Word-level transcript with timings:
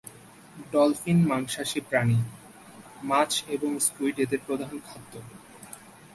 Dolphin 0.71 1.19
মাংসাশী 1.27 1.79
প্রাণী, 1.89 2.19
মাছ 3.03 3.31
এবং 3.47 3.71
স্কুইড 3.79 4.15
এদের 4.19 4.41
প্রধান 4.47 4.73
খাদ্য। 4.87 5.13